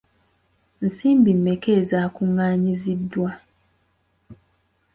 [0.85, 3.29] Nsimbi mmeka ezaakungaanyiziddwa?